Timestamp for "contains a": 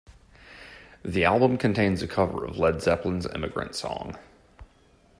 1.59-2.07